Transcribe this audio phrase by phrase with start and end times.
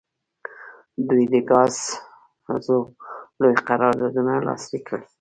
[1.07, 2.79] دوی د ګازو
[3.41, 5.01] لوی قراردادونه لاسلیک کړل.